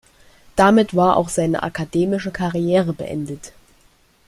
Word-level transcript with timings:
Damit 0.55 0.95
war 0.95 1.15
auch 1.15 1.29
seine 1.29 1.61
akademische 1.61 2.31
Karriere 2.31 2.91
beendet. 2.91 3.53